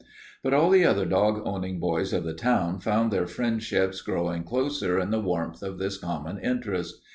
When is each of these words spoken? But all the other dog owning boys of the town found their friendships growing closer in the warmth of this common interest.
But 0.43 0.55
all 0.55 0.71
the 0.71 0.83
other 0.83 1.05
dog 1.05 1.43
owning 1.45 1.79
boys 1.79 2.11
of 2.11 2.23
the 2.23 2.33
town 2.33 2.79
found 2.79 3.11
their 3.13 3.27
friendships 3.27 4.01
growing 4.01 4.43
closer 4.43 4.97
in 4.99 5.11
the 5.11 5.19
warmth 5.21 5.61
of 5.61 5.77
this 5.77 5.99
common 5.99 6.39
interest. 6.39 7.03